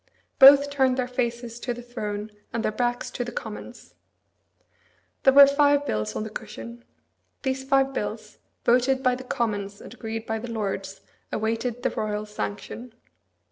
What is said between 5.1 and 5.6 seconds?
There were